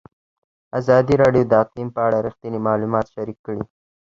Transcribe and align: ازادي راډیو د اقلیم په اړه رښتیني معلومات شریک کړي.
ازادي 0.79 1.13
راډیو 1.21 1.43
د 1.47 1.53
اقلیم 1.63 1.89
په 1.95 2.01
اړه 2.07 2.17
رښتیني 2.27 2.59
معلومات 2.67 3.05
شریک 3.13 3.37
کړي. 3.45 3.61